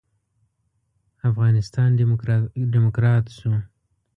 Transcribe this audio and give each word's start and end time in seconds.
افغانستان 1.29 1.89
ډيموکرات 2.71 3.25
شو. 3.37 3.51